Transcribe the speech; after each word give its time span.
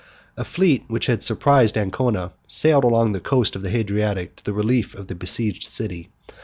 A 0.35 0.43
fleet, 0.43 0.83
which 0.87 1.05
had 1.05 1.21
surprised 1.21 1.77
Ancona, 1.77 2.31
sailed 2.47 2.83
along 2.85 3.11
the 3.11 3.19
coast 3.19 3.55
of 3.55 3.61
the 3.61 3.69
Hadriatic, 3.69 4.35
to 4.37 4.43
the 4.43 4.51
relief 4.51 4.95
of 4.95 5.05
the 5.05 5.13
besieged 5.13 5.61
city. 5.65 6.09